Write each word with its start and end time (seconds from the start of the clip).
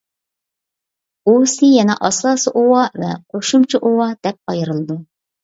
ئۇۋىسى 1.31 1.69
يەنە 1.73 1.97
ئاساسىي 2.09 2.57
ئۇۋا 2.63 2.81
ۋە 3.03 3.11
قوشۇمچە 3.35 3.83
ئۇۋا 3.85 4.11
دەپ 4.27 4.43
ئايرىلىدۇ. 4.57 4.99